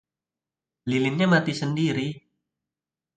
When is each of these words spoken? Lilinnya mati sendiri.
Lilinnya 0.89 1.27
mati 1.33 1.53
sendiri. 1.61 2.07